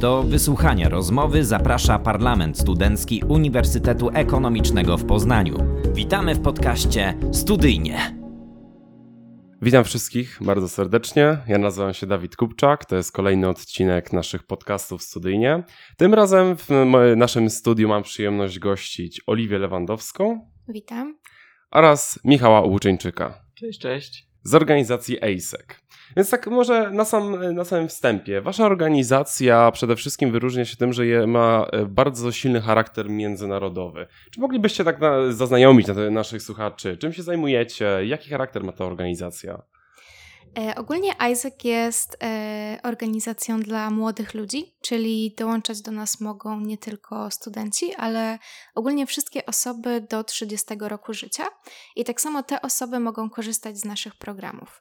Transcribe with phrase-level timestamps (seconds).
[0.00, 5.58] Do wysłuchania rozmowy zaprasza Parlament Studencki Uniwersytetu Ekonomicznego w Poznaniu.
[5.94, 8.18] Witamy w podcaście Studyjnie.
[9.62, 11.38] Witam wszystkich bardzo serdecznie.
[11.48, 12.84] Ja nazywam się Dawid Kupczak.
[12.84, 15.62] To jest kolejny odcinek naszych podcastów studyjnie.
[15.96, 16.68] Tym razem w
[17.16, 20.50] naszym studiu mam przyjemność gościć Oliwię Lewandowską.
[20.68, 21.18] Witam.
[21.70, 23.44] Oraz Michała Łuczyńczyka.
[23.54, 24.28] Cześć, cześć.
[24.42, 25.66] Z organizacji ASEC.
[26.16, 28.40] Więc tak może na, sam, na samym wstępie.
[28.40, 34.06] Wasza organizacja przede wszystkim wyróżnia się tym, że ma e, bardzo silny charakter międzynarodowy.
[34.30, 36.96] Czy moglibyście tak na, zaznajomić na naszych słuchaczy?
[36.96, 38.00] Czym się zajmujecie?
[38.04, 39.62] Jaki charakter ma ta organizacja?
[40.58, 46.78] E, ogólnie Isaac jest e, organizacją dla młodych ludzi, czyli dołączać do nas mogą nie
[46.78, 48.38] tylko studenci, ale
[48.74, 51.44] ogólnie wszystkie osoby do 30 roku życia.
[51.96, 54.80] I tak samo te osoby mogą korzystać z naszych programów.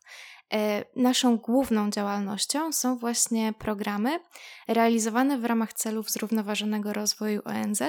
[0.53, 4.19] E, naszą główną działalnością są właśnie programy
[4.67, 7.81] realizowane w ramach celów zrównoważonego rozwoju ONZ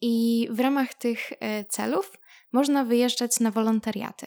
[0.00, 2.12] i w ramach tych e, celów
[2.52, 4.26] można wyjeżdżać na wolontariaty.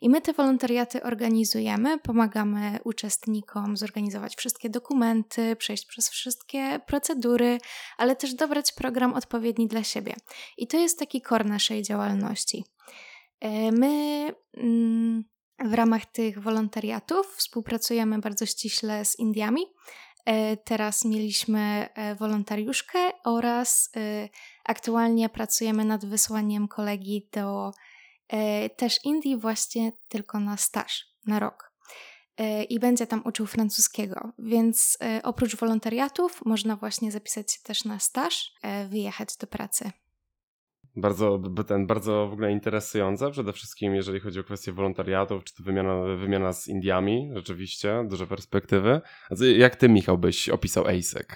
[0.00, 7.58] I my te wolontariaty organizujemy, pomagamy uczestnikom zorganizować wszystkie dokumenty, przejść przez wszystkie procedury,
[7.98, 10.14] ale też dobrać program odpowiedni dla siebie.
[10.56, 12.64] I to jest taki kor naszej działalności.
[13.40, 14.34] E, my.
[14.56, 15.24] Mm,
[15.64, 19.62] w ramach tych wolontariatów współpracujemy bardzo ściśle z Indiami.
[20.28, 24.28] E, teraz mieliśmy e, wolontariuszkę oraz e,
[24.64, 27.70] aktualnie pracujemy nad wysłaniem kolegi do
[28.76, 31.72] też Indii właśnie tylko na staż, na rok.
[32.68, 38.52] I będzie tam uczył francuskiego, więc oprócz wolontariatów można właśnie zapisać się też na staż,
[38.88, 39.90] wyjechać do pracy.
[41.00, 45.62] Bardzo, ten, bardzo w ogóle interesujące, przede wszystkim jeżeli chodzi o kwestię wolontariatów, czy to
[45.62, 49.00] wymiana, wymiana z Indiami, rzeczywiście, duże perspektywy.
[49.56, 51.26] Jak ty, Michał, byś opisał ASEC?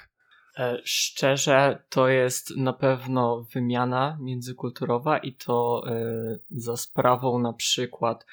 [0.58, 8.26] E, szczerze, to jest na pewno wymiana międzykulturowa i to e, za sprawą na przykład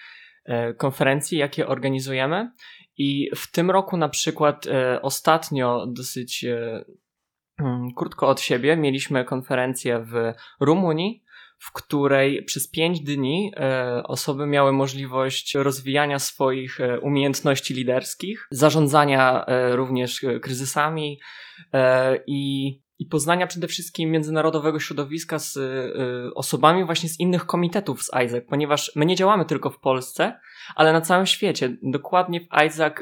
[0.46, 2.52] e, konferencji, jakie organizujemy.
[2.98, 4.66] I w tym roku na przykład
[5.02, 6.46] ostatnio dosyć
[7.59, 11.24] Hmm, krótko od siebie mieliśmy konferencję w Rumunii,
[11.59, 19.46] w której przez pięć dni e, osoby miały możliwość rozwijania swoich e, umiejętności liderskich, zarządzania
[19.46, 21.20] e, również kryzysami
[22.28, 25.58] i, i poznania przede wszystkim międzynarodowego środowiska z
[26.36, 30.40] osobami właśnie z innych komitetów z ISAC, ponieważ my nie działamy tylko w Polsce,
[30.76, 31.78] ale na całym świecie.
[31.84, 32.94] Dokładnie w ISAC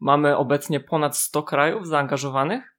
[0.00, 2.77] mamy obecnie ponad 100 krajów zaangażowanych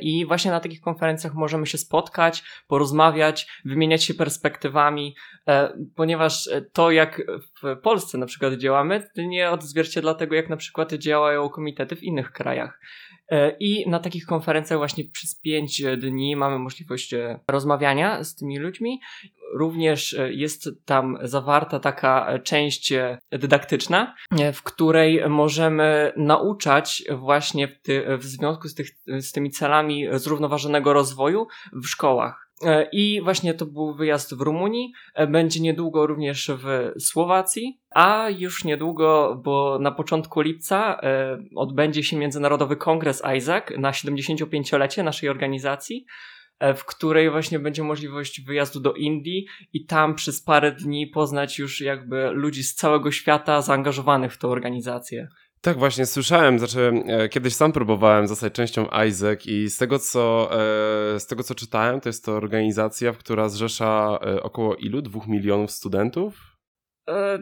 [0.00, 5.16] I właśnie na takich konferencjach możemy się spotkać, porozmawiać, wymieniać się perspektywami,
[5.48, 7.22] e, ponieważ to, jak
[7.62, 12.32] w Polsce na przykład działamy, nie odzwierciedla tego, jak na przykład działają komitety w innych
[12.32, 12.80] krajach.
[13.30, 17.14] E, I na takich konferencjach właśnie przez pięć dni mamy możliwość
[17.48, 19.00] rozmawiania z tymi ludźmi.
[19.54, 22.92] Również jest tam zawarta taka część
[23.30, 24.14] dydaktyczna,
[24.54, 30.92] w której możemy nauczać właśnie w, ty, w związku z, tych, z tymi celami zrównoważonego
[30.92, 32.47] rozwoju w szkołach.
[32.64, 38.28] E, I właśnie to był wyjazd w Rumunii, e, będzie niedługo również w Słowacji, a
[38.38, 45.28] już niedługo, bo na początku lipca e, odbędzie się Międzynarodowy Kongres ISAC na 75-lecie naszej
[45.28, 46.06] organizacji,
[46.76, 51.80] w której właśnie będzie możliwość wyjazdu do Indii i tam przez parę dni poznać już
[51.80, 55.28] jakby ludzi z całego świata zaangażowanych w tę organizację.
[55.60, 60.50] Tak, właśnie słyszałem, znaczy e, kiedyś sam próbowałem zostać częścią Isaac i z tego co,
[60.52, 65.02] e, z tego co czytałem, to jest to organizacja, która zrzesza e, około ilu?
[65.02, 66.58] Dwóch milionów studentów?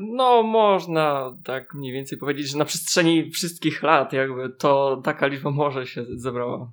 [0.00, 5.50] No, można tak mniej więcej powiedzieć, że na przestrzeni wszystkich lat jakby to taka liczba
[5.50, 6.72] może się zebrała.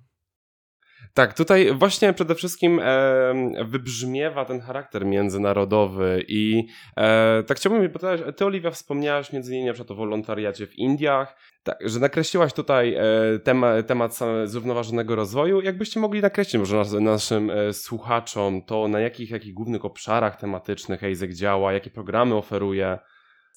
[1.16, 3.34] Tak, tutaj właśnie przede wszystkim e,
[3.66, 9.96] wybrzmiewa ten charakter międzynarodowy i e, tak chciałbym zapytać, ty Oliwia wspomniałaś między innymi o
[9.96, 13.04] wolontariacie w Indiach, tak, że nakreśliłaś tutaj e,
[13.44, 15.62] temat, temat zrównoważonego rozwoju.
[15.62, 21.04] Jakbyście mogli nakreślić może nas, naszym e, słuchaczom to, na jakich, jakich głównych obszarach tematycznych
[21.04, 23.00] EIZEK działa, jakie programy oferuje?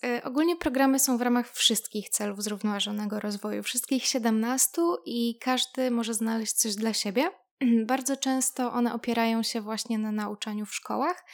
[0.05, 6.15] E, ogólnie programy są w ramach wszystkich celów zrównoważonego rozwoju, wszystkich 17 i każdy może
[6.15, 7.31] znaleźć coś dla siebie.
[7.87, 11.25] Bardzo często one opierają się właśnie na nauczaniu w szkołach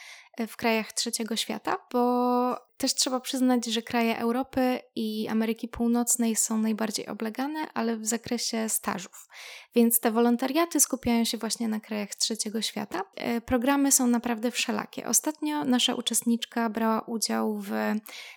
[0.47, 6.57] w krajach trzeciego świata, bo też trzeba przyznać, że kraje Europy i Ameryki Północnej są
[6.57, 9.27] najbardziej oblegane, ale w zakresie stażów.
[9.75, 13.01] Więc te wolontariaty skupiają się właśnie na krajach trzeciego świata.
[13.15, 15.07] E, programy są naprawdę wszelakie.
[15.07, 17.71] Ostatnio nasza uczestniczka brała udział w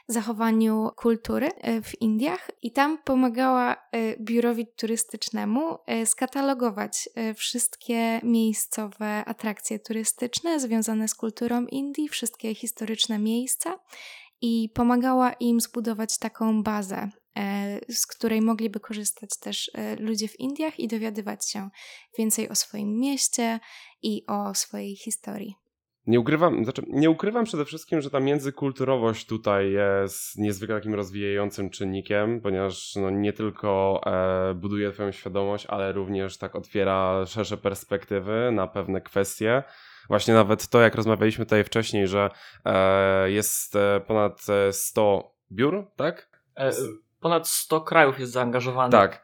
[0.09, 9.79] zachowaniu kultury e, w Indiach i tam pomagała e, biurowi turystycznemu skatalogować wszystkie miejscowe atrakcje
[9.79, 13.79] turystyczne związane z kulturą Indii, wszystkie historyczne miejsca
[14.41, 20.41] i pomagała im zbudować taką bazę, e, z której mogliby korzystać też e, ludzie w
[20.41, 21.69] Indiach i dowiadywać się
[22.19, 23.61] więcej o swoim mieście
[24.03, 25.55] i o swojej historii.
[26.07, 31.71] Nie ukrywam, znaczy, nie ukrywam przede wszystkim, że ta międzykulturowość tutaj jest niezwykle takim rozwijającym
[31.71, 38.51] czynnikiem, ponieważ no, nie tylko e, buduje Twoją świadomość, ale również tak otwiera szersze perspektywy
[38.53, 39.63] na pewne kwestie.
[40.09, 42.31] Właśnie nawet to, jak rozmawialiśmy tutaj wcześniej, że
[42.65, 46.29] e, jest e, ponad 100 e, biur, tak?
[47.21, 48.93] Ponad 100 krajów jest zaangażowanych.
[48.93, 49.23] Tak,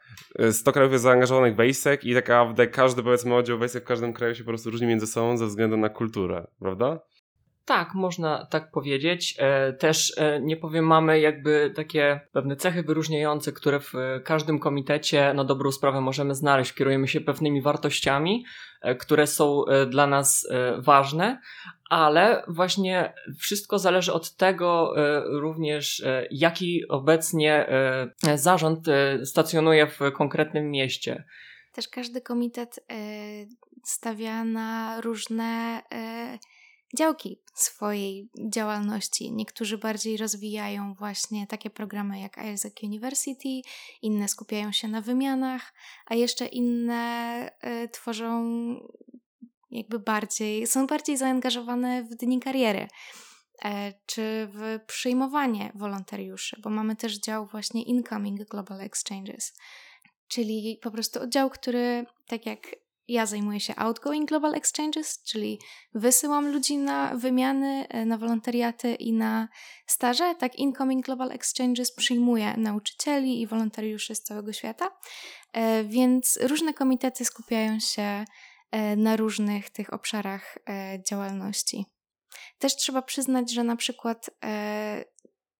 [0.51, 3.87] 100 krajów jest zaangażowanych w ASEC i tak naprawdę każdy powiedzmy oddział w ASEC w
[3.87, 6.99] każdym kraju się po prostu różni między sobą ze względu na kulturę, prawda?
[7.65, 9.35] Tak, można tak powiedzieć.
[9.39, 13.93] E, też e, nie powiem, mamy jakby takie pewne cechy wyróżniające, które w
[14.23, 16.73] każdym komitecie na dobrą sprawę możemy znaleźć.
[16.73, 18.45] Kierujemy się pewnymi wartościami,
[18.81, 21.41] e, które są dla nas ważne,
[21.89, 24.93] ale właśnie wszystko zależy od tego
[25.39, 27.67] również, jaki obecnie
[28.35, 28.85] zarząd
[29.23, 31.23] stacjonuje w konkretnym mieście.
[31.73, 32.79] Też każdy komitet
[33.83, 35.81] stawia na różne
[36.97, 39.31] działki swojej działalności.
[39.31, 43.61] Niektórzy bardziej rozwijają właśnie takie programy jak Isaac University,
[44.01, 45.73] inne skupiają się na wymianach,
[46.05, 47.49] a jeszcze inne
[47.83, 48.43] y, tworzą
[49.73, 52.87] jakby bardziej, są bardziej zaangażowane w dni kariery
[53.65, 59.53] e, czy w przyjmowanie wolontariuszy, bo mamy też dział właśnie Incoming Global Exchanges,
[60.27, 65.59] czyli po prostu oddział, który, tak jak ja zajmuję się outgoing global exchanges, czyli
[65.93, 69.47] wysyłam ludzi na wymiany, e, na wolontariaty i na
[69.87, 70.35] staże.
[70.35, 74.91] Tak, incoming global exchanges przyjmuje nauczycieli i wolontariuszy z całego świata.
[75.53, 78.25] E, więc różne komitety skupiają się
[78.71, 80.57] e, na różnych tych obszarach
[81.09, 81.85] działalności.
[82.59, 84.29] Też trzeba przyznać, że na przykład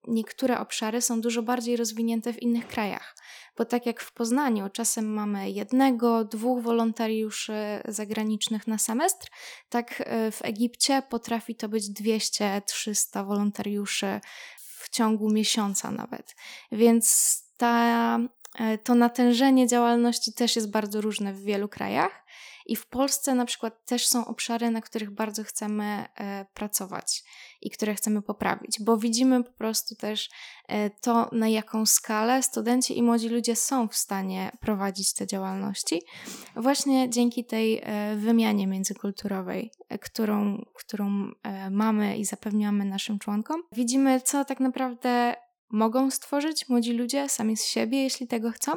[0.07, 3.15] niektóre obszary są dużo bardziej rozwinięte w innych krajach.
[3.57, 7.53] Bo tak jak w Poznaniu czasem mamy jednego, dwóch wolontariuszy
[7.85, 9.27] zagranicznych na semestr,
[9.69, 14.21] tak e, w Egipcie potrafi to być 200-300 wolontariuszy
[14.57, 16.35] w ciągu miesiąca nawet.
[16.71, 18.19] Więc ta,
[18.59, 22.23] e, to natężenie działalności też jest bardzo różne w wielu krajach.
[22.65, 27.23] I w Polsce na przykład też są obszary, na których bardzo chcemy e, pracować
[27.61, 30.29] i które chcemy poprawić, bo widzimy po prostu też
[30.67, 36.01] e, to, na jaką skalę studenci i młodzi ludzie są w stanie prowadzić te działalności,
[36.55, 39.71] właśnie dzięki tej e, wymianie międzykulturowej,
[40.01, 41.31] którą, którą
[41.71, 43.61] mamy i zapewniamy naszym członkom.
[43.71, 45.35] Widzimy, co tak naprawdę
[45.73, 48.71] mogą stworzyć młodzi ludzie sami z siebie, jeśli tego chcą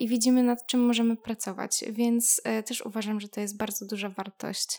[0.00, 4.08] i widzimy, nad czym możemy pracować, więc e, też uważam, że to jest bardzo duża
[4.08, 4.78] wartość.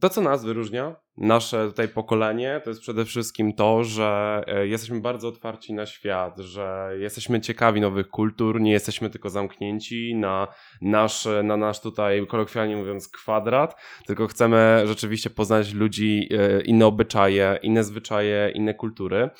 [0.00, 5.00] To, co nas wyróżnia, nasze tutaj pokolenie, to jest przede wszystkim to, że e, jesteśmy
[5.00, 10.48] bardzo otwarci na świat, że jesteśmy ciekawi nowych kultur, nie jesteśmy tylko zamknięci na
[10.82, 16.28] nasz, na nasz tutaj, kolokwialnie mówiąc, kwadrat, tylko chcemy rzeczywiście poznać ludzi,
[16.64, 19.30] inne obyczaje, inne zwyczaje, inne kultury.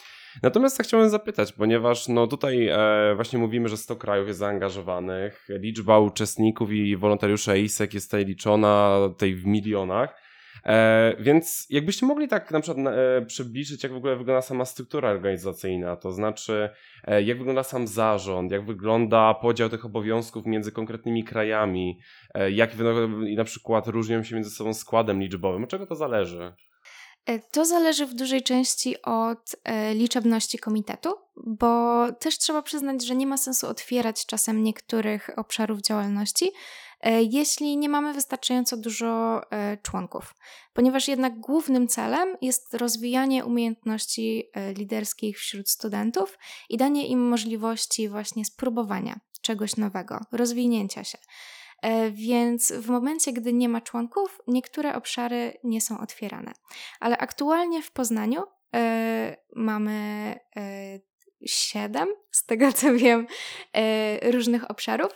[0.43, 5.99] Natomiast chciałem zapytać, ponieważ no tutaj e, właśnie mówimy, że 100 krajów jest zaangażowanych, liczba
[5.99, 10.25] uczestników i wolontariuszy ISEC jest tutaj liczona tej w milionach.
[10.67, 15.11] E, więc jakbyście mogli tak na przykład e, przybliżyć, jak w ogóle wygląda sama struktura
[15.11, 16.71] organizacyjna, to znaczy
[17.05, 21.99] e, jak wygląda sam zarząd, jak wygląda podział tych obowiązków między konkretnymi krajami,
[22.35, 22.71] e, jak
[23.37, 26.53] na przykład różnią się między sobą składem liczbowym, od czego to zależy?
[27.27, 33.17] E, to zależy w dużej części od e, liczebności komitetu, bo też trzeba przyznać, że
[33.17, 36.53] nie ma sensu otwierać czasem niektórych obszarów działalności,
[37.01, 39.41] e, jeśli nie mamy wystarczająco dużo
[39.83, 40.35] członków,
[40.75, 46.39] ponieważ jednak głównym celem jest rozwijanie umiejętności liderskich wśród studentów
[46.69, 51.19] i danie im możliwości właśnie spróbowania czegoś nowego, rozwinięcia się.
[51.83, 56.53] E, więc w momencie, gdy nie ma członków, niektóre obszary nie są otwierane.
[57.01, 58.43] Ale aktualnie w Poznaniu
[58.75, 59.93] e, mamy
[60.57, 61.01] e,
[61.47, 63.27] siedem, z tego co wiem,
[64.23, 65.13] różnych obszarów.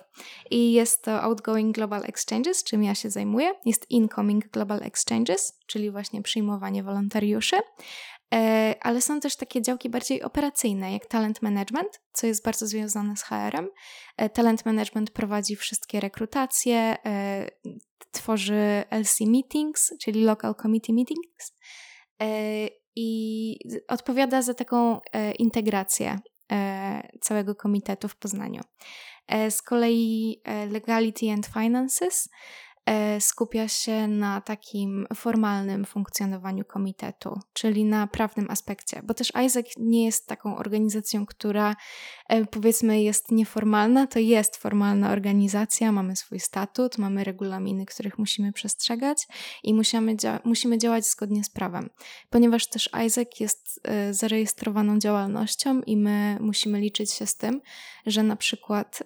[0.50, 3.52] I jest to Outgoing Global Exchanges, czym ja się zajmuję.
[3.64, 7.56] Jest Incoming Global Exchanges, czyli właśnie przyjmowanie wolontariuszy.
[8.34, 13.16] E, ale są też takie działki bardziej operacyjne, jak talent management, co jest bardzo związane
[13.16, 13.68] z HR-em.
[14.16, 17.50] E, talent management prowadzi wszystkie rekrutacje, e,
[18.10, 21.52] tworzy LC meetings, czyli local committee meetings
[22.96, 23.56] i
[23.88, 25.00] odpowiada za taką
[25.38, 26.18] integrację
[27.20, 28.60] całego komitetu w Poznaniu.
[29.50, 32.28] Z kolei Legality and Finances
[33.20, 40.04] skupia się na takim formalnym funkcjonowaniu komitetu, czyli na prawnym aspekcie, bo też Isaac nie
[40.04, 41.74] jest taką organizacją, która e,
[42.50, 49.26] powiedzmy jest nieformalna, to jest formalna organizacja, mamy swój statut, mamy regulaminy, których musimy przestrzegać
[49.62, 51.90] i musimy, dzia musimy działać zgodnie z prawem,
[52.30, 57.60] ponieważ też Isaac jest e, zarejestrowaną działalnością i my musimy liczyć się z tym,
[58.06, 59.02] że na przykład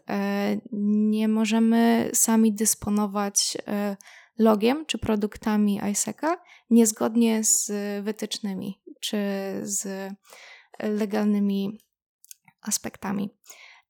[0.72, 3.96] nie możemy sami dysponować E,
[4.38, 6.36] logiem czy produktami ISECA
[6.70, 7.72] niezgodnie z
[8.04, 9.18] wytycznymi czy
[9.62, 10.12] z
[10.78, 11.80] legalnymi
[12.62, 13.30] aspektami.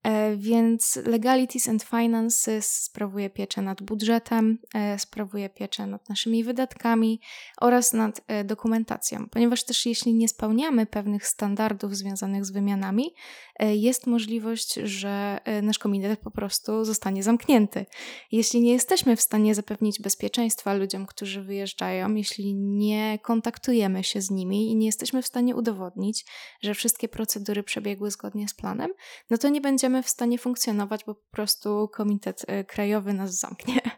[0.02, 7.20] E, więc Legalities and Finances sprawuje pieczę nad budżetem, e, sprawuje pieczę nad naszymi wydatkami
[7.60, 13.14] oraz nad e, dokumentacją, ponieważ też jeśli nie spełniamy pewnych standardów związanych z wymianami,
[13.60, 17.86] jest możliwość, że nasz komitet po prostu zostanie zamknięty.
[18.32, 24.30] Jeśli nie jesteśmy w stanie zapewnić bezpieczeństwa ludziom, którzy wyjeżdżają, jeśli nie kontaktujemy się z
[24.30, 26.24] nimi i nie jesteśmy w stanie udowodnić,
[26.62, 28.90] że wszystkie procedury przebiegły zgodnie z planem,
[29.30, 33.38] no to nie będziemy będziemy w stanie funkcjonować, bo po prostu komitet e, krajowy nas
[33.38, 33.80] zamknie.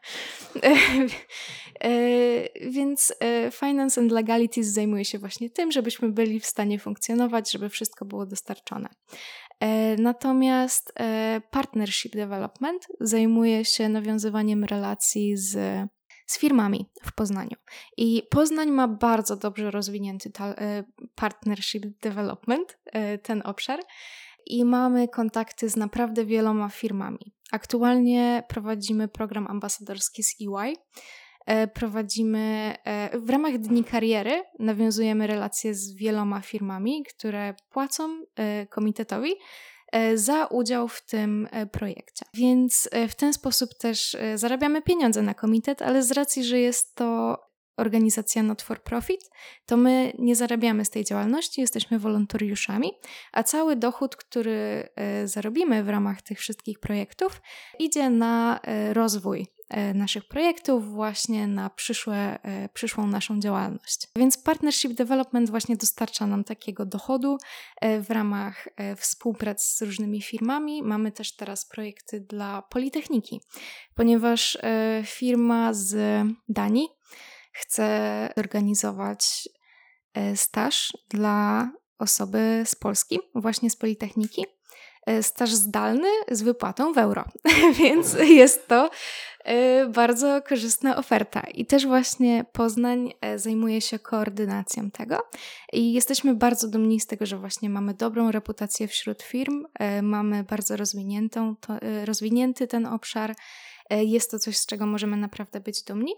[1.80, 7.52] E, więc e, Finance and Legalities zajmuje się właśnie tym, żebyśmy byli w stanie funkcjonować,
[7.52, 8.88] żeby wszystko było dostarczone.
[9.98, 10.92] Natomiast
[11.50, 15.56] Partnership Development zajmuje się nawiązywaniem relacji z
[16.26, 17.56] z firmami w Poznaniu.
[17.96, 20.30] I Poznań ma bardzo dobrze rozwinięty
[21.14, 22.78] partnership development,
[23.22, 23.80] ten obszar
[24.46, 27.34] i mamy kontakty z naprawdę wieloma firmami.
[27.52, 30.74] Aktualnie prowadzimy program ambasadorski z EY.
[31.46, 38.66] E, prowadzimy e, w ramach Dni Kariery, nawiązujemy relacje z wieloma firmami, które płacą e,
[38.66, 39.34] komitetowi
[40.14, 42.24] za udział w tym projekcie.
[42.34, 47.38] Więc w ten sposób też zarabiamy pieniądze na komitet, ale z racji, że jest to
[47.76, 49.31] organizacja not for profit,
[49.66, 52.93] to my nie zarabiamy z tej działalności, jesteśmy wolontariuszami,
[53.33, 57.43] a cały dochód, który e, zarobimy w ramach tych wszystkich projektów,
[57.78, 62.38] idzie na e, rozwój e, naszych projektów, właśnie na przyszłe,
[62.75, 64.09] przyszłą naszą działalność.
[64.16, 67.38] Więc Partnership Development właśnie dostarcza nam takiego dochodu
[67.83, 70.83] w ramach współpracy z różnymi firmami.
[70.83, 73.40] Mamy też teraz projekty dla Politechniki,
[73.95, 74.59] ponieważ
[75.04, 75.97] firma z
[76.49, 76.88] Danii
[77.54, 79.49] chcę zorganizować
[80.14, 84.44] e, staż dla osoby z Polski, właśnie z Politechniki.
[85.06, 87.25] E, staż zdalny z wypłatą w euro,
[87.80, 88.90] więc jest to
[89.44, 91.40] e, bardzo korzystna oferta.
[91.40, 95.18] I też właśnie Poznań zajmuje się koordynacją tego.
[95.73, 99.64] I jesteśmy bardzo dumni z tego, że właśnie mamy dobrą reputację wśród firm,
[100.02, 103.34] mamy bardzo rozwiniętą, to, rozwinięty ten obszar
[103.90, 106.12] jest to coś, z czego możemy naprawdę być dumni.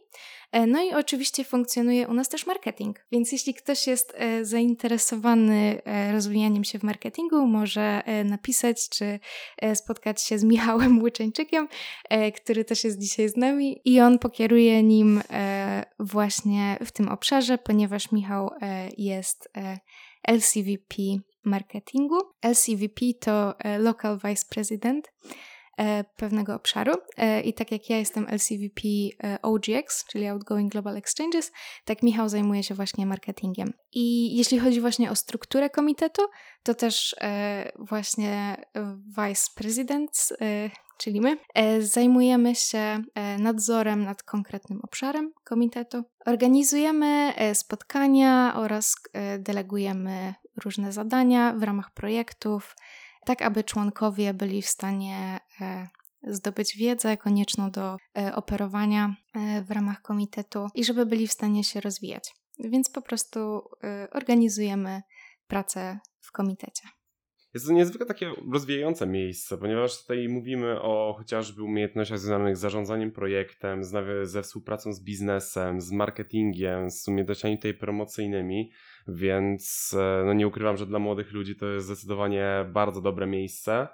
[0.52, 5.82] E, no i oczywiście funkcjonuje u nas też marketing, więc jeśli ktoś jest e, zainteresowany
[6.12, 9.20] rozwijaniem się w marketingu, może napisać czy
[9.74, 11.68] spotkać się z Michałem Łyczeńczykiem,
[12.36, 15.22] który też jest dzisiaj z nami i on pokieruje nim
[15.98, 18.50] właśnie w tym obszarze, ponieważ Michał
[18.98, 19.48] jest
[20.28, 20.96] LCVP
[21.44, 22.18] marketingu.
[22.42, 25.55] LCVP to Local Vice President E,
[26.16, 26.92] pewnego obszaru.
[27.16, 28.82] E, I tak jak ja jestem LCVP
[29.24, 31.52] e, OGX, czyli Outgoing Global Exchanges,
[31.84, 33.72] tak Michał zajmuje się właśnie marketingiem.
[33.92, 36.22] I jeśli chodzi właśnie o strukturę komitetu,
[36.62, 37.16] to też
[37.78, 38.56] właśnie
[39.06, 40.32] Vice Presidents,
[40.98, 41.38] czyli my,
[41.80, 43.02] zajmujemy się
[43.38, 46.02] nadzorem nad konkretnym obszarem komitetu.
[46.26, 48.94] Organizujemy spotkania oraz
[49.38, 52.76] delegujemy różne zadania w ramach projektów
[53.26, 55.88] tak aby członkowie byli w stanie e,
[56.22, 61.64] zdobyć wiedzę konieczną do e, operowania e, w ramach komitetu i żeby byli w stanie
[61.64, 62.34] się rozwijać.
[62.58, 63.62] Więc po prostu
[64.12, 65.02] organizujemy
[65.46, 66.88] pracę w komitecie.
[67.54, 73.12] jest to niezwykle takie rozwijające miejsce, ponieważ tutaj mówimy o chociażby umiejętnościach związanych z zarządzaniem
[73.12, 73.80] projektem,
[74.22, 78.70] ze współpracą z biznesem, z marketingiem, z umiejętnościami tutaj promocyjnymi,
[79.08, 83.88] więc e, no nie ukrywam, że dla młodych ludzi to jest zdecydowanie bardzo dobre miejsce.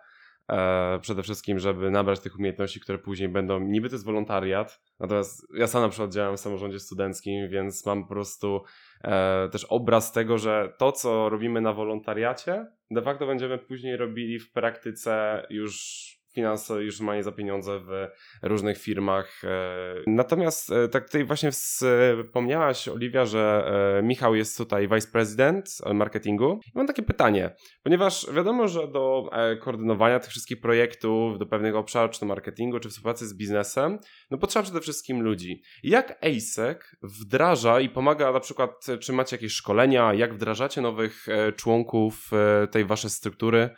[0.48, 5.46] E, przede wszystkim, żeby nabrać tych umiejętności, które później będą, niby to jest wolontariat, natomiast
[5.54, 8.62] ja sam na przykład działam w samorządzie studenckim, więc mam po prostu
[9.04, 14.38] e, też obraz tego, że to, co robimy na wolontariacie, de facto będziemy później robili
[14.38, 18.08] w praktyce już finanse już ma za pieniądze w
[18.42, 19.44] różnych firmach.
[19.44, 19.48] E,
[20.06, 26.60] natomiast e, tak tutaj właśnie wspomniałaś, Oliwia, że e, Michał jest tutaj vice president marketingu.
[26.66, 32.12] I mam takie pytanie, ponieważ wiadomo, że do koordynowania tych wszystkich projektów, do pewnych obszarów,
[32.12, 33.98] czy to marketingu, czy współpracy z biznesem,
[34.30, 35.62] no potrzeba przede wszystkim ludzi.
[35.82, 42.30] Jak ASEC wdraża i pomaga na przykład, czy macie jakieś szkolenia, jak wdrażacie nowych członków
[42.70, 43.70] tej waszej struktury?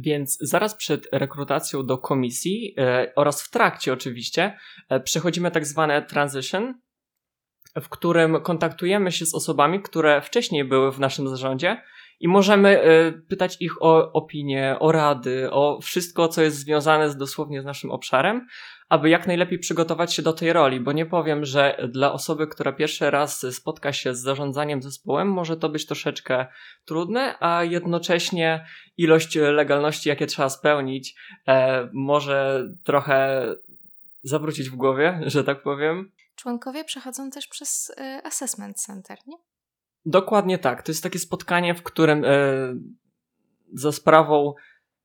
[0.00, 6.02] Więc zaraz przed rekrutacją do komisji e, oraz w trakcie oczywiście e, przechodzimy tak zwane
[6.02, 6.74] transition,
[7.80, 11.82] w którym kontaktujemy się z osobami, które wcześniej były w naszym zarządzie
[12.20, 17.16] i możemy e, pytać ich o opinie, o rady, o wszystko, co jest związane z,
[17.16, 18.46] dosłownie z naszym obszarem,
[18.88, 22.72] aby jak najlepiej przygotować się do tej roli, bo nie powiem, że dla osoby, która
[22.72, 26.46] pierwszy raz spotka się z zarządzaniem zespołem, może to być troszeczkę
[26.84, 31.14] trudne, a jednocześnie ilość legalności, jakie trzeba spełnić,
[31.48, 33.46] e, może trochę
[34.22, 36.12] zawrócić w głowie, że tak powiem.
[36.36, 39.36] Członkowie przechodzą też przez y, assessment center, nie?
[40.06, 40.82] Dokładnie tak.
[40.82, 42.28] To jest takie spotkanie, w którym e,
[43.72, 44.54] za sprawą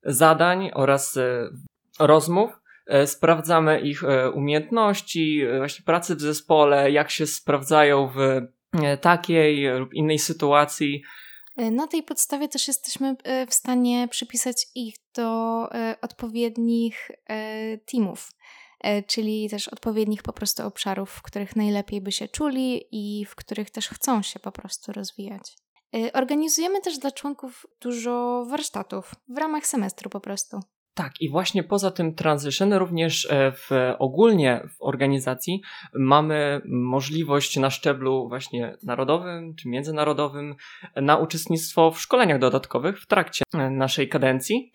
[0.03, 1.49] zadań oraz e,
[1.99, 2.51] rozmów
[2.87, 4.01] e, sprawdzamy ich
[4.33, 8.21] umiejętności, właśnie pracy w zespole, jak się sprawdzają w
[9.01, 11.03] takiej lub innej sytuacji.
[11.57, 13.15] Na tej podstawie też jesteśmy
[13.49, 15.69] w stanie przypisać ich do
[16.01, 17.11] odpowiednich
[17.91, 18.31] teamów.
[18.85, 23.35] E, czyli też odpowiednich po prostu obszarów, w których najlepiej by się czuli i w
[23.35, 25.57] których też chcą się po prostu rozwijać.
[25.95, 30.59] E, organizujemy też dla członków dużo warsztatów w ramach semestru po prostu.
[30.93, 35.61] Tak, i właśnie poza tym transition, również e, w, ogólnie w organizacji
[35.93, 40.55] mamy możliwość na szczeblu właśnie narodowym czy międzynarodowym
[40.95, 44.71] na uczestnictwo w szkoleniach dodatkowych w trakcie naszej kadencji.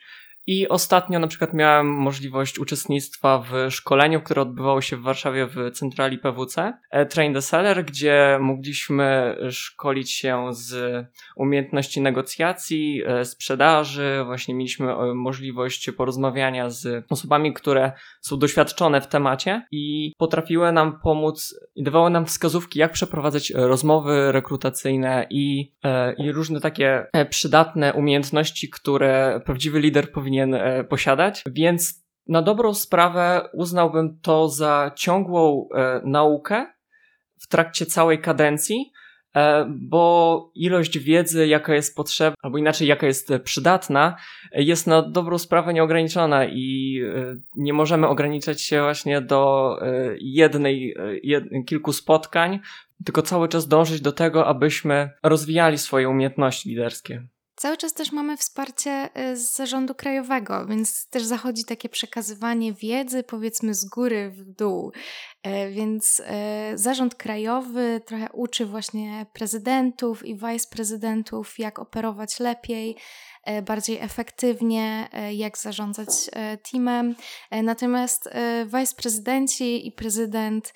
[0.51, 5.71] I ostatnio na przykład miałem możliwość uczestnictwa w szkoleniu, które odbywało się w Warszawie w
[5.73, 14.23] centrali PWC, e, Train the Seller, gdzie mogliśmy szkolić się z umiejętności negocjacji, e, sprzedaży.
[14.25, 21.01] Właśnie mieliśmy e, możliwość porozmawiania z osobami, które są doświadczone w temacie i potrafiły nam
[21.03, 25.73] pomóc i dawały nam wskazówki, jak przeprowadzać rozmowy rekrutacyjne i,
[26.19, 32.75] i różne takie przydatne umiejętności, które prawdziwy lider powinien powinien e, posiadać, więc na dobrą
[32.75, 36.67] sprawę uznałbym to za ciągłą e, naukę
[37.41, 38.93] w trakcie całej kadencji,
[39.37, 44.17] e, bo ilość wiedzy, jaka jest potrzebna, albo inaczej, jaka jest przydatna,
[44.53, 47.01] jest na dobrą sprawę nieograniczona i
[47.57, 49.77] nie możemy ograniczać się właśnie do
[50.21, 52.61] jednej, jed, kilku spotkań,
[53.05, 57.27] tylko cały czas dążyć do tego, abyśmy rozwijali swoje umiejętności liderskie.
[57.61, 63.23] Cały czas też mamy wsparcie y, z zarządu krajowego, więc też zachodzi takie przekazywanie wiedzy,
[63.23, 64.93] powiedzmy z góry w dół.
[65.43, 72.97] E, więc e, zarząd krajowy trochę uczy właśnie prezydentów i wiceprezydentów, jak operować lepiej,
[73.45, 76.09] e, bardziej efektywnie, jak zarządzać
[76.71, 77.15] teamem.
[77.51, 78.29] Natomiast
[78.67, 80.73] wiceprezydenci i prezydent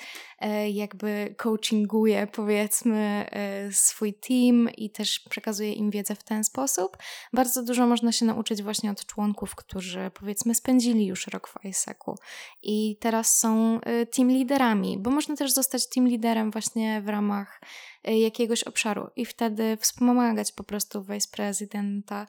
[0.72, 3.26] jakby coachinguje powiedzmy
[3.72, 6.96] swój team i też przekazuje im wiedzę w ten sposób.
[7.32, 12.14] Bardzo dużo można się nauczyć właśnie od członków, którzy powiedzmy spędzili już rok w ISEC-u
[12.62, 13.80] i teraz są
[14.16, 17.60] team leaderami liderami, bo można też zostać team liderem właśnie w ramach
[18.04, 22.26] e, jakiegoś obszaru i wtedy wspomagać po prostu vice-prezydenta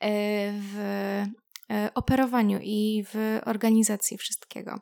[0.00, 0.08] e,
[0.52, 0.78] w
[1.70, 4.80] e, operowaniu i w organizacji wszystkiego.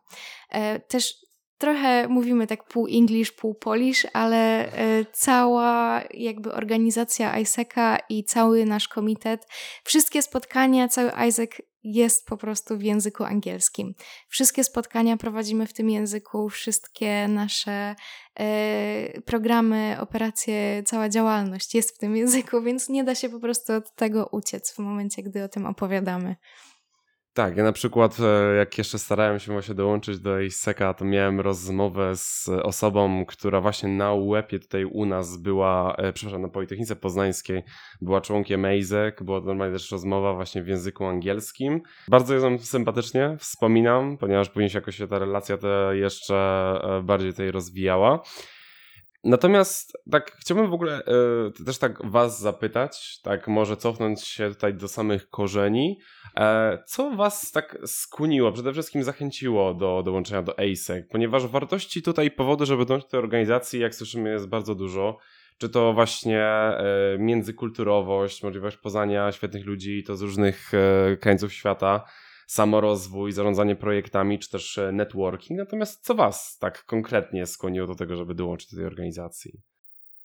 [0.88, 1.23] Też
[1.64, 4.68] trochę mówimy tak pół English, pół Polish, ale
[5.12, 9.46] cała jakby organizacja ISECA i cały nasz komitet,
[9.84, 11.50] wszystkie spotkania, cały ISEC
[11.84, 13.94] jest po prostu w języku angielskim.
[14.28, 17.94] Wszystkie spotkania prowadzimy w tym języku, wszystkie nasze
[18.40, 23.72] e, programy, operacje, cała działalność jest w tym języku, więc nie da się po prostu
[23.72, 26.36] od tego uciec w momencie, gdy o tym opowiadamy.
[27.34, 31.40] Tak, ja na przykład e, jak jeszcze starałem się właśnie dołączyć do ISEKA, to miałem
[31.40, 36.96] rozmowę z osobą, która właśnie na UEP-ie tutaj u nas była, e, przepraszam, na Politechnice
[36.96, 37.62] Poznańskiej
[38.00, 41.80] była członkiem EIZEK, była normalnie też rozmowa właśnie w języku angielskim.
[42.08, 46.36] Bardzo ją sympatycznie wspominam, ponieważ później się jakoś ta relacja to jeszcze
[46.82, 48.22] e, bardziej tutaj rozwijała.
[49.24, 51.02] Natomiast tak chciałbym w ogóle
[51.60, 55.98] y, też tak was zapytać, tak może cofnąć się tutaj do samych korzeni.
[56.36, 61.06] E, co was tak skłoniło, przede wszystkim zachęciło do dołączenia do ASEC?
[61.10, 65.18] Ponieważ wartości tutaj powody, żeby dołączyć do tej organizacji, jak słyszymy, jest bardzo dużo.
[65.58, 66.82] Czy to właśnie e,
[67.18, 72.04] międzykulturowość, możliwość poznania świetnych ludzi, to z różnych e, krańców świata,
[72.46, 75.58] samorozwój, zarządzanie projektami, czy też e, networking.
[75.58, 79.60] Natomiast co Was tak konkretnie skłoniło do tego, żeby dołączyć do tej organizacji?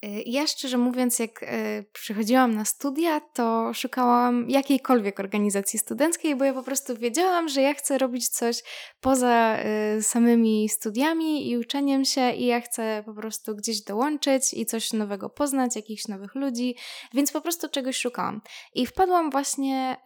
[0.04, 1.46] Y, ja szczerze mówiąc, jak y,
[1.92, 7.74] przychodziłam na studia, to szukałam jakiejkolwiek organizacji studenckiej, bo ja po prostu wiedziałam, że ja
[7.74, 8.62] chcę robić coś
[9.00, 9.56] poza
[10.00, 15.30] samymi studiami i uczeniem się, i ja chcę po prostu gdzieś dołączyć i coś nowego
[15.30, 16.76] poznać, jakichś nowych ludzi,
[17.14, 18.40] więc po prostu czegoś szukałam.
[18.74, 19.96] I wpadłam właśnie.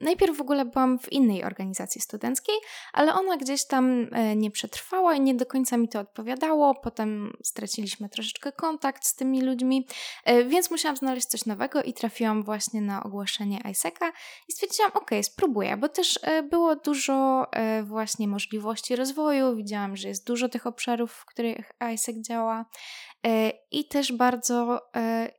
[0.00, 2.54] Najpierw w ogóle byłam w innej organizacji studenckiej,
[2.92, 6.74] ale ona gdzieś tam nie przetrwała i nie do końca mi to odpowiadało.
[6.74, 9.86] Potem straciliśmy troszeczkę kontakt z tymi ludźmi,
[10.24, 14.12] e, więc musiałam znaleźć coś nowego i trafiłam właśnie na ogłoszenie ISECA
[14.48, 20.08] i stwierdziłam, ok, spróbuję, bo też e, było dużo e, właśnie możliwości rozwoju, widziałam, że
[20.08, 22.64] jest dużo tych obszarów, w których ISEC działa
[23.70, 24.80] i też bardzo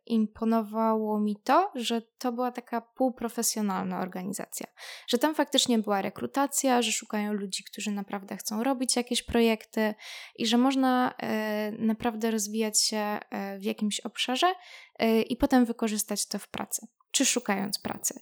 [0.05, 4.67] imponowało mi to, że to była taka półprofesjonalna organizacja,
[5.07, 9.93] że tam faktycznie była rekrutacja, że szukają ludzi, którzy naprawdę chcą robić jakieś projekty
[10.35, 11.13] i że można
[11.77, 13.19] naprawdę rozwijać się
[13.59, 14.53] w jakimś obszarze
[15.29, 18.19] i potem wykorzystać to w pracy, czy szukając pracy.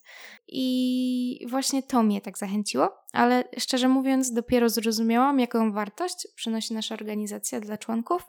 [0.48, 6.95] I właśnie to mnie tak zachęciło, ale szczerze mówiąc, dopiero zrozumiałam, jaką wartość przynosi nasza
[6.95, 8.26] organizacja dla członków,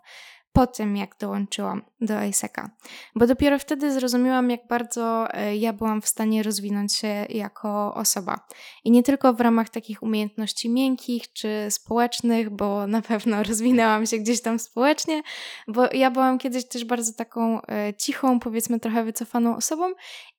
[0.53, 2.71] po tym, jak dołączyłam do ISECA,
[3.15, 8.47] bo dopiero wtedy zrozumiałam, jak bardzo e, ja byłam w stanie rozwinąć się jako osoba.
[8.85, 14.19] I nie tylko w ramach takich umiejętności miękkich czy społecznych, bo na pewno rozwinęłam się
[14.19, 15.23] gdzieś tam społecznie,
[15.69, 19.93] bo ja byłam kiedyś też bardzo taką e, cichą, powiedzmy trochę wycofaną osobą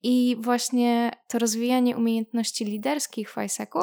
[0.04, 3.82] i właśnie to rozwijanie umiejętności liderskich w ISEC-u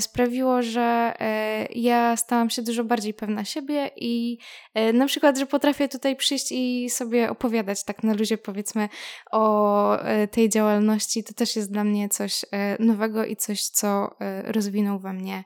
[0.00, 4.38] sprawiło, że e, ja stałam się dużo bardziej pewna siebie i
[4.74, 8.88] e, na przykład, że potrafię tutaj przyjść i sobie opowiadać tak na luzie powiedzmy
[9.30, 9.98] o
[10.30, 12.44] tej działalności, to też jest dla mnie coś
[12.78, 15.44] nowego i coś, co rozwinął we mnie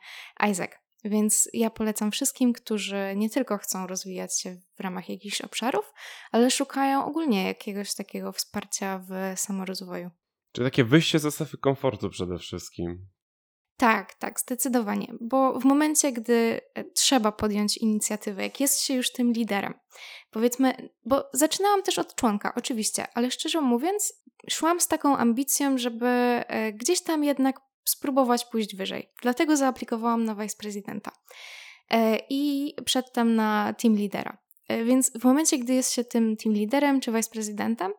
[0.51, 0.71] Isaac.
[1.05, 5.93] Więc ja polecam wszystkim, którzy nie tylko chcą rozwijać się w ramach jakichś obszarów,
[6.33, 10.11] ale szukają ogólnie jakiegoś takiego wsparcia w samorozwoju.
[10.53, 13.07] Czyli takie wyjście ze strefy komfortu przede wszystkim.
[13.83, 15.13] Tak, tak, zdecydowanie.
[15.21, 19.75] Bo w momencie, gdy e, trzeba podjąć inicjatywę, jak jest się już tym liderem,
[20.31, 24.13] powiedzmy, bo zaczynałam też od członka, oczywiście, ale szczerze mówiąc,
[24.51, 29.09] szłam z taką ambicją, żeby e, gdzieś tam jednak spróbować pójść wyżej.
[29.23, 31.11] Dlatego zaaplikowałam na viceprezydenta
[31.91, 34.39] e, i przedtem na team lidera.
[34.85, 37.93] Więc w momencie, gdy jest się tym team liderem czy viceprezydentem,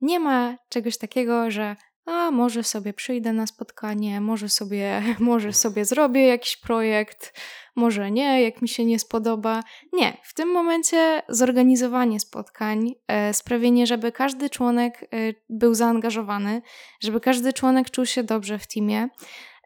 [0.00, 5.84] nie ma czegoś takiego, że a może sobie przyjdę na spotkanie, może sobie, może sobie
[5.84, 7.40] zrobię jakiś projekt,
[7.76, 9.62] może nie, jak mi się nie spodoba.
[9.92, 15.06] Nie, w tym momencie zorganizowanie spotkań, e, sprawienie, żeby każdy członek e,
[15.48, 16.62] był zaangażowany,
[17.00, 19.08] żeby każdy członek czuł się dobrze w teamie,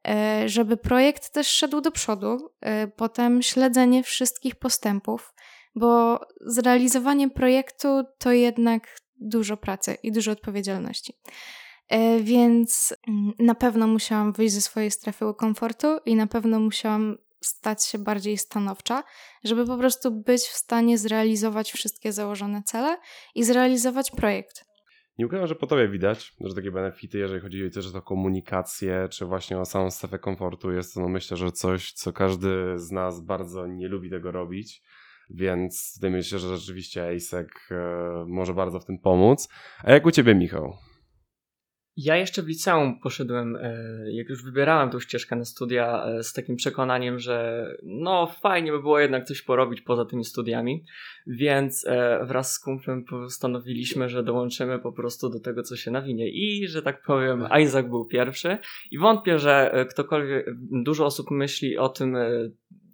[0.09, 2.51] e, żeby projekt też szedł do przodu,
[2.97, 5.35] potem śledzenie wszystkich postępów,
[5.75, 11.15] bo zrealizowanie projektu to jednak dużo pracy i dużo odpowiedzialności.
[11.89, 17.17] E, więc mm, na pewno musiałam wyjść ze swojej strefy komfortu i na pewno musiałam
[17.41, 19.03] stać się bardziej stanowcza,
[19.45, 22.97] żeby po prostu być w stanie zrealizować wszystkie założone cele
[23.35, 24.65] i zrealizować projekt.
[25.19, 29.27] Nie ukrywam, że po tobie widać, że takie benefity, jeżeli chodzi też o komunikację, czy
[29.27, 33.21] właśnie o samą strefę komfortu, jest to no myślę, że coś, co każdy z nas
[33.21, 34.83] bardzo nie lubi tego robić.
[35.31, 39.49] Więc tutaj myślę, że rzeczywiście ASEC e, może bardzo w tym pomóc.
[39.85, 40.77] A jak u ciebie, Michał?
[41.97, 46.33] Ja jeszcze w liceum poszedłem, e, jak już wybierałem tą ścieżkę na studia, e, z
[46.33, 50.85] takim przekonaniem, że no fajnie by było jednak coś porobić poza tymi studiami,
[51.27, 56.29] więc e, wraz z kumplem postanowiliśmy, że dołączymy po prostu do tego, co się nawinie.
[56.29, 58.59] I, że tak powiem, Isaac był pierwszy.
[58.91, 60.47] I wątpię, że ktokolwiek,
[60.83, 62.17] dużo osób myśli o tym,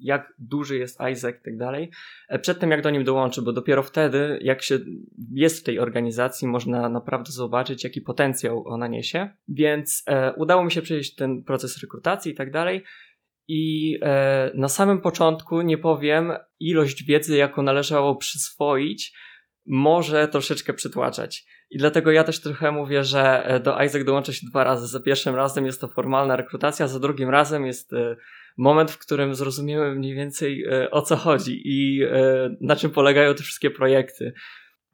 [0.02, 1.90] jak duży jest Isaac i tak dalej,
[2.28, 4.78] e, przed tym jak do nim dołączy, bo dopiero wtedy, jak się
[5.32, 9.30] jest w tej organizacji, można naprawdę zobaczyć, jaki potencjał ona niesie.
[9.48, 12.84] Więc e, udało mi się przejść ten proces rekrutacji i tak dalej.
[13.48, 19.12] I e, na samym początku nie powiem, ilość wiedzy, jaką należało przyswoić,
[19.66, 21.44] może troszeczkę przytłaczać.
[21.70, 24.86] I dlatego ja też trochę mówię, że e, do Isaac dołącza się dwa razy.
[24.86, 28.16] Za pierwszym razem jest to formalna rekrutacja, za drugim razem jest e,
[28.56, 32.02] moment, w którym zrozumiemy mniej więcej e, o co chodzi i
[32.60, 34.32] na czym polegają te wszystkie projekty.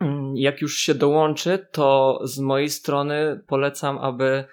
[0.00, 4.44] Mm, jak już się dołączy, to z mojej strony polecam, aby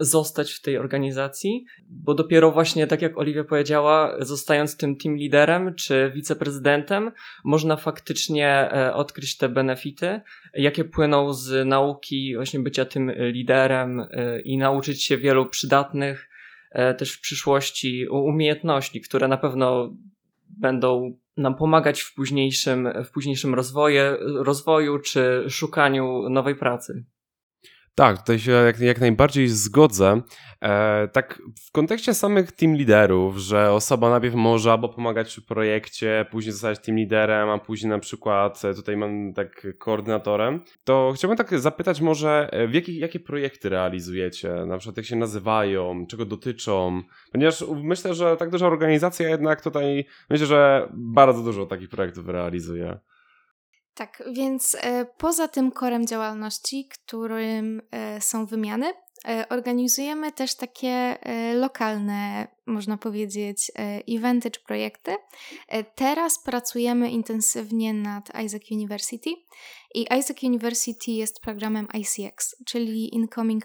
[0.00, 5.74] zostać w tej organizacji, bo dopiero właśnie, tak jak Oliwia powiedziała, zostając tym team liderem
[5.74, 7.12] czy wiceprezydentem,
[7.44, 10.20] można faktycznie e, odkryć te benefity,
[10.54, 16.31] jakie płyną z nauki właśnie bycia tym liderem e, i nauczyć się wielu przydatnych e,
[16.98, 19.96] też w przyszłości umiejętności, które na pewno
[20.48, 24.02] będą nam pomagać w późniejszym, w późniejszym rozwoju,
[24.42, 27.04] rozwoju czy szukaniu nowej pracy.
[27.94, 30.22] Tak, tutaj się jak, jak najbardziej zgodzę.
[30.62, 36.26] E, tak w kontekście samych team liderów, że osoba najpierw może albo pomagać w projekcie,
[36.30, 41.38] później zostać team liderem, a później na przykład e, tutaj mam tak koordynatorem, to chciałbym
[41.38, 44.64] tak zapytać może, e, w jakich, jakie projekty realizujecie?
[44.66, 47.02] Na przykład jak się nazywają, czego dotyczą?
[47.32, 52.98] Ponieważ myślę, że tak duża organizacja jednak tutaj, myślę, że bardzo dużo takich projektów realizuje.
[53.94, 58.92] Tak, więc e, poza tym korem działalności, którym e, są wymiany,
[59.28, 61.18] e, organizujemy też takie
[61.54, 63.72] lokalne, można powiedzieć,
[64.08, 65.16] eventy czy projekty.
[65.94, 69.30] Teraz pracujemy intensywnie nad Isaac University
[69.94, 73.64] i Isaac University jest programem ICX, czyli Incoming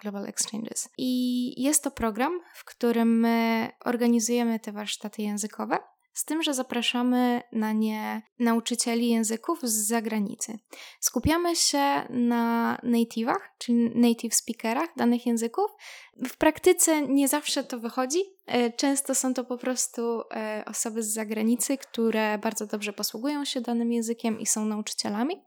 [0.00, 0.88] Global Exchanges.
[0.98, 5.78] I jest to program, w którym my organizujemy te warsztaty językowe
[6.12, 10.58] z tym, że zapraszamy na nie nauczycieli języków z zagranicy.
[11.00, 15.70] Skupiamy się na native'ach, czyli native speakerach danych języków.
[16.16, 18.18] W praktyce nie zawsze to wychodzi.
[18.46, 23.60] E, często są to po prostu e, osoby z zagranicy, które bardzo dobrze posługują się
[23.60, 25.42] danym językiem i są nauczycielami.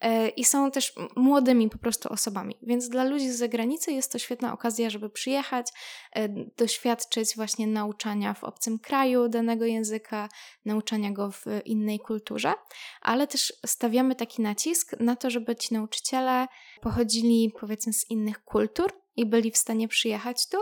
[0.00, 2.58] E, i są też młodymi po prostu osobami.
[2.62, 5.66] Więc dla ludzi z zagranicy jest to świetna okazja, żeby przyjechać,
[6.12, 10.28] e, doświadczyć właśnie nauczania w obcym kraju danego języka,
[10.64, 12.54] nauczania go w innej kulturze,
[13.00, 16.46] ale też stawiamy taki nacisk na to, żeby ci nauczyciele
[16.80, 20.58] pochodzili powiedzmy z innych kultur i byli w stanie przyjechać tu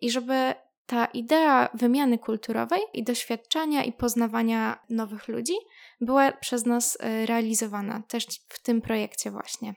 [0.00, 0.54] i żeby
[0.92, 5.54] ta idea wymiany kulturowej i doświadczenia i poznawania nowych ludzi
[6.00, 9.74] była przez nas e, realizowana też w tym projekcie właśnie.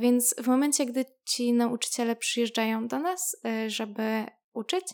[0.00, 4.84] Więc w momencie, gdy ci nauczyciele przyjeżdżają do nas, e, żeby uczyć,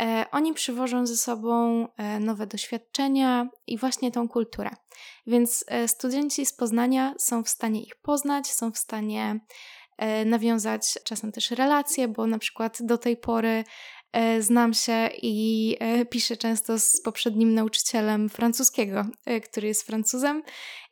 [0.00, 1.86] e, oni przywożą ze sobą
[2.20, 4.70] nowe doświadczenia i właśnie tą kulturę.
[5.26, 9.40] Więc studenci z Poznania są w stanie ich poznać, są w stanie
[10.26, 13.64] nawiązać czasem też relacje, bo na przykład do tej pory
[14.40, 20.42] znam się i e, piszę często z poprzednim nauczycielem francuskiego, e, który jest Francuzem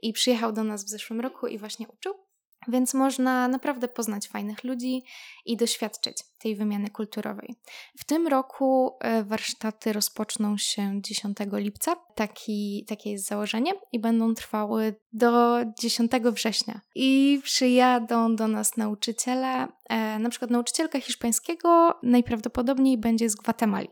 [0.02, 2.25] i przyjechał do nas w zeszłym roku i właśnie uczył.
[2.68, 5.02] Więc można naprawdę poznać fajnych ludzi
[5.46, 7.54] i doświadczyć tej wymiany kulturowej.
[7.98, 14.34] W tym roku e, warsztaty rozpoczną się 10 lipca, Taki, takie jest założenie, i będą
[14.34, 16.80] trwały do 10 września.
[16.94, 23.88] I przyjadą do nas nauczyciele, e, na przykład nauczycielka hiszpańskiego najprawdopodobniej będzie z Gwatemali.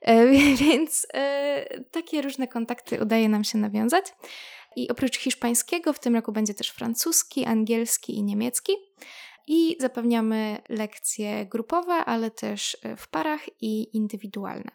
[0.00, 0.26] E,
[0.64, 1.06] więc
[1.90, 4.04] takie różne kontakty udaje nam się nawiązać.
[4.78, 8.72] I oprócz hiszpańskiego w tym roku będzie też francuski, angielski i niemiecki.
[9.46, 14.70] I zapewniamy lekcje grupowe, ale też e, w parach i indywidualne.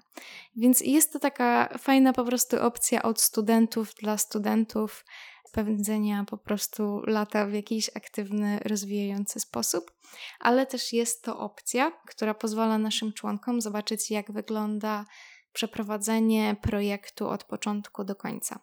[0.56, 5.06] Więc jest to taka fajna po prostu opcja od studentów dla studentów
[5.48, 9.92] spędzenia po prostu lata w jakiś aktywny, rozwijający sposób,
[10.40, 15.06] ale też jest to opcja, która pozwala naszym członkom zobaczyć, jak wygląda
[15.54, 18.60] przeprowadzenie projektu od początku do końca.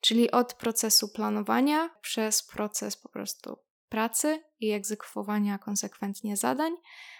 [0.00, 6.72] Czyli od procesu planowania przez proces po prostu pracy i egzekwowania konsekwentnie zadań,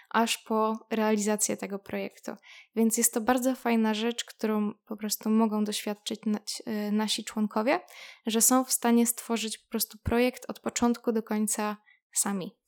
[0.09, 2.31] aż po realizację tego projektu.
[2.75, 7.79] Więc jest to bardzo fajna rzecz, którą po prostu mogą doświadczyć y, nasi członkowie,
[8.25, 11.77] że są w stanie stworzyć po prostu projekt od początku do końca
[12.13, 12.60] sami.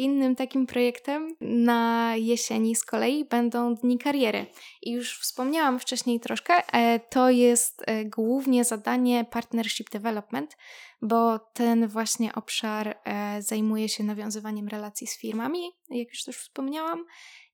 [0.00, 4.46] Innym takim projektem na jesieni z kolei będą Dni Kariery.
[4.82, 10.56] I już wspomniałam wcześniej troszkę, e, to jest e, głównie zadanie Partnership Development,
[11.02, 15.60] bo ten właśnie obszar e, zajmuje się nawiązywaniem relacji z firmami,
[15.90, 17.04] jak już też wspomniałam.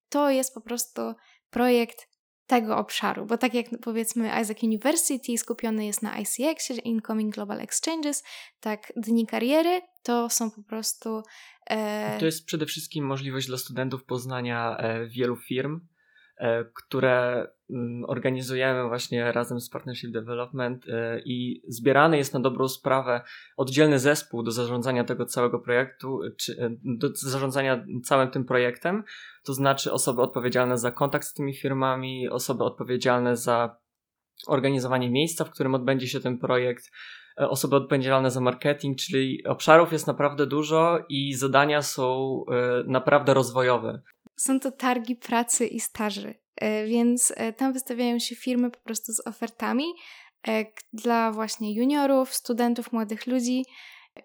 [0.09, 1.03] To jest po prostu
[1.51, 2.15] projekt
[2.47, 8.25] tego obszaru, bo tak jak powiedzmy Isaac University skupiony jest na ICX, Incoming Global Exchanges,
[8.61, 11.23] tak dni kariery to są po prostu...
[11.67, 12.19] E...
[12.19, 15.81] To jest przede wszystkim możliwość dla studentów poznania e, wielu firm,
[16.75, 23.20] które mm, organizujemy właśnie razem z Partnership Development e, i zbierany jest na dobrą sprawę
[23.57, 29.05] oddzielny zespół do zarządzania tego całego projektu, czy do zarządzania całym tym projektem,
[29.44, 33.77] to znaczy osoby odpowiedzialne za kontakt z tymi firmami, osoby odpowiedzialne za
[34.46, 36.90] organizowanie miejsca, w którym odbędzie się ten projekt,
[37.40, 43.35] e, osoby odpowiedzialne za marketing, czyli obszarów jest naprawdę dużo i zadania są e, naprawdę
[43.35, 44.03] rozwojowe.
[44.37, 49.27] Są to targi pracy i staży, e, więc tam wystawiają się firmy po prostu z
[49.27, 49.85] ofertami
[50.92, 53.64] dla właśnie juniorów, studentów, młodych ludzi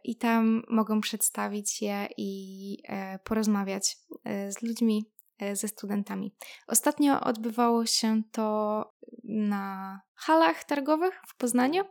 [0.03, 2.77] i tam mogą przedstawić je i
[3.23, 5.11] porozmawiać z ludźmi,
[5.53, 6.35] ze studentami.
[6.67, 8.85] Ostatnio odbywało się to
[9.23, 11.83] na halach targowych w Poznaniu,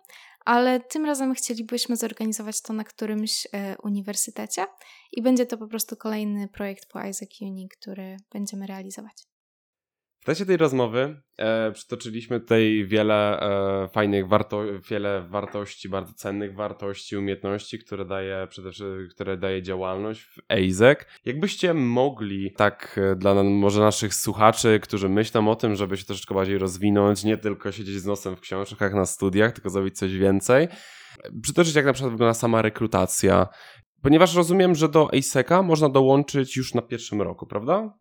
[0.45, 4.67] ale tym razem chcielibyśmy zorganizować to na którymś e, uniwersytecie
[5.13, 9.30] i będzie to po prostu kolejny projekt po Isaac Uni, który będziemy realizować.
[10.21, 16.55] W trakcie tej rozmowy e, przytoczyliśmy tutaj wiele e, fajnych, warto wiele wartości, bardzo cennych
[16.55, 20.99] wartości, umiejętności, które daje przede wszystkim, które daje działalność w AZEC.
[21.25, 26.35] Jakbyście mogli tak e, dla może naszych słuchaczy, którzy myślą o tym, żeby się troszeczkę
[26.35, 30.69] bardziej rozwinąć, nie tylko siedzieć z nosem w książkach na studiach, tylko zrobić coś więcej,
[31.43, 33.49] przytoczyć jak na przykład wygląda sama rekrutacja,
[34.03, 38.00] ponieważ rozumiem, że do ASEC'a można dołączyć już na pierwszym roku, prawda?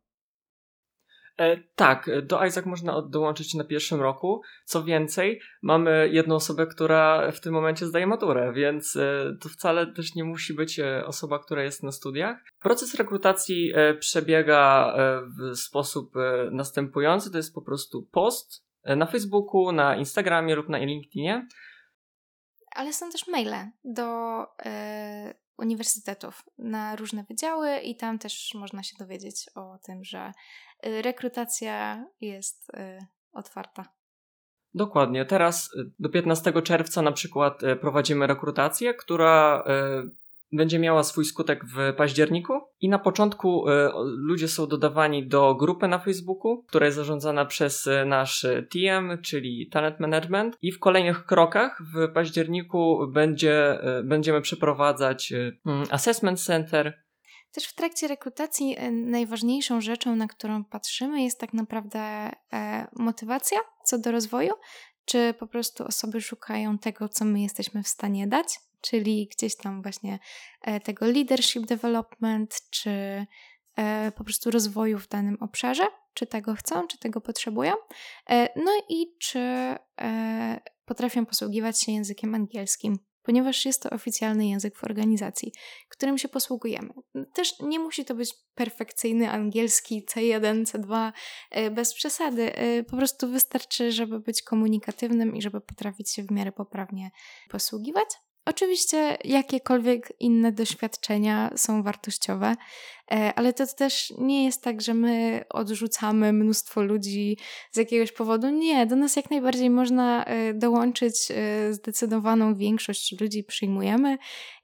[1.39, 4.41] E, tak, do Isaac można dołączyć na pierwszym roku.
[4.65, 9.93] Co więcej, mamy jedną osobę, która w tym momencie zdaje maturę, więc e, to wcale
[9.93, 12.37] też nie musi być e, osoba, która jest na studiach.
[12.59, 14.93] Proces rekrutacji przebiega
[15.37, 16.13] w sposób
[16.51, 21.47] następujący: to jest po prostu post na Facebooku, na Instagramie lub na LinkedInie.
[22.75, 24.45] Ale są też maile do
[25.59, 30.31] uniwersytetów na różne wydziały i tam też można się dowiedzieć o tym, że
[30.83, 33.85] rekrutacja jest y, otwarta.
[34.73, 35.25] Dokładnie.
[35.25, 39.63] Teraz y, do 15 czerwca na przykład prowadzimy rekrutację, która
[40.51, 43.71] będzie miała swój skutek w październiku i na początku y,
[44.15, 49.99] ludzie są dodawani do grupy na Facebooku, która jest zarządzana przez nasz TM, czyli Talent
[49.99, 55.57] Management i w kolejnych krokach w październiku będzie, y, będziemy przeprowadzać y,
[55.89, 56.99] Assessment Center,
[57.51, 63.97] też w trakcie rekrutacji najważniejszą rzeczą, na którą patrzymy, jest tak naprawdę e, motywacja co
[63.97, 64.53] do rozwoju,
[65.05, 69.81] czy po prostu osoby szukają tego, co my jesteśmy w stanie dać, czyli gdzieś tam
[69.81, 70.19] właśnie
[70.61, 73.25] e, tego leadership development, czy
[73.75, 77.73] e, po prostu rozwoju w danym obszarze, czy tego chcą, czy tego potrzebują.
[78.29, 79.75] E, no i czy
[80.85, 85.51] potrafią posługiwać się językiem angielskim, ponieważ jest to oficjalny język w organizacji,
[85.89, 86.89] którym się posługujemy.
[87.33, 91.11] Też nie musi to być perfekcyjny angielski C1, C2,
[91.71, 92.51] bez przesady.
[92.89, 97.11] Po prostu wystarczy, żeby być komunikatywnym i żeby potrafić się w miarę poprawnie
[97.49, 98.07] posługiwać.
[98.45, 102.55] Oczywiście jakiekolwiek inne doświadczenia są wartościowe,
[103.11, 107.37] e, ale to też nie jest tak, że my odrzucamy mnóstwo ludzi
[107.71, 108.49] z jakiegoś powodu.
[108.49, 114.17] Nie, do nas jak najbardziej można e, dołączyć, e, zdecydowaną większość ludzi przyjmujemy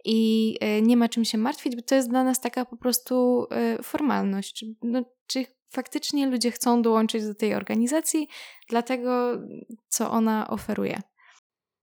[0.06, 3.48] i nie ma czym się martwić, bo to jest dla nas taka po prostu
[3.84, 4.66] formalność.
[4.84, 8.28] No, czy faktycznie ludzie chcą dołączyć do tej organizacji,
[8.70, 9.42] dlatego
[9.88, 11.02] co ona oferuje.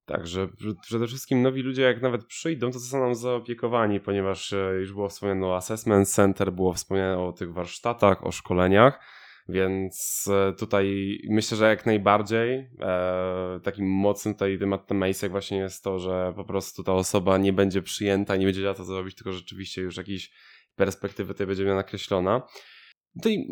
[0.07, 0.49] Także
[0.83, 5.47] przede wszystkim nowi ludzie, jak nawet przyjdą, to zostaną zaopiekowani, ponieważ e, już było wspomniane
[5.47, 9.01] o Assessment Center, było wspomniane o tych warsztatach, o szkoleniach,
[9.49, 15.85] więc e, tutaj myślę, że jak najbardziej e, takim mocnym tutaj tematem Mace'ek właśnie jest
[15.85, 19.33] to, że po prostu ta osoba nie będzie przyjęta, nie będzie wiedziała co zrobić, tylko
[19.33, 20.31] rzeczywiście już jakieś
[20.77, 22.43] perspektywy tutaj będzie miała nakreślona.
[23.15, 23.47] Tutaj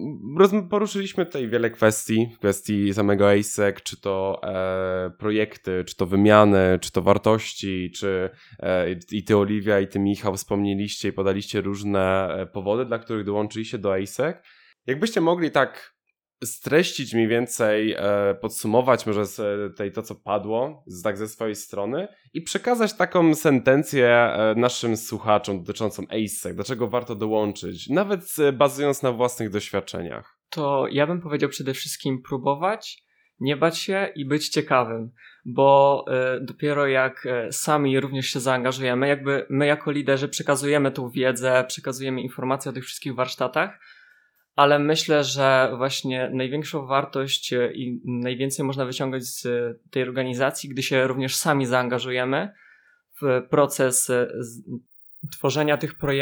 [0.71, 6.93] poruszyliśmy tutaj wiele kwestii, kwestii samego ASEC, czy to e, projekty, czy to wymiany, czy
[6.93, 12.47] to wartości, czy e, i ty Oliwia, i ty Michał wspomnieliście i podaliście różne e,
[12.47, 14.37] powody, dla których dołączyliście do ASEC.
[14.87, 16.00] Jakbyście mogli tak
[16.45, 21.29] streścić mniej więcej, e, podsumować może z e, tej to, co padło, z, tak ze
[21.29, 28.37] swojej strony i przekazać taką sentencję e, naszym słuchaczom dotyczącą ASEC, dlaczego warto dołączyć, nawet
[28.53, 30.39] bazując na własnych doświadczeniach.
[30.51, 33.03] To ja bym powiedział przede wszystkim próbować,
[33.41, 35.11] nie bać się i być ciekawym,
[35.45, 36.05] bo
[36.41, 42.71] dopiero jak sami również się zaangażujemy, jakby my jako liderzy przekazujemy tą wiedzę, przekazujemy informacje
[42.71, 43.79] o tych wszystkich warsztatach,
[44.57, 49.47] ale myślę, że właśnie największą wartość e, i najwięcej można wyciągać z
[49.91, 52.53] tej organizacji, gdy się również sami zaangażujemy
[53.23, 54.11] w proces
[55.33, 56.21] tworzenia tych projektów